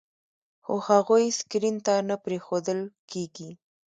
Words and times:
خو 0.63 0.73
هغوی 0.89 1.25
سکرین 1.39 1.75
ته 1.85 1.93
نه 2.09 2.15
پرېښودل 2.23 2.79
کېږي. 3.11 3.49